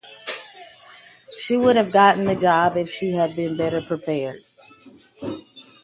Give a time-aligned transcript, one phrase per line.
[1.37, 4.39] She would have gotten the job if she had been better prepared.